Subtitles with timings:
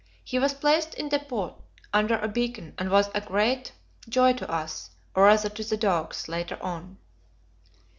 [0.23, 1.61] He was placed in depot
[1.93, 3.71] under a beacon, and was a great
[4.09, 6.97] joy to us or rather to the dogs later on.